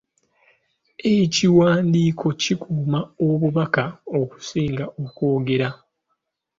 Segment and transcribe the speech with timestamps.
[1.17, 3.83] Ekiwandiiko kikuuma obubaka
[4.19, 5.69] okusinga okwogera.